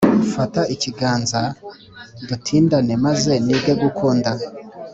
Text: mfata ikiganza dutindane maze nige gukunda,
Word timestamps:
mfata 0.25 0.61
ikiganza 0.75 1.41
dutindane 2.27 2.93
maze 3.05 3.33
nige 3.45 3.73
gukunda, 3.81 4.31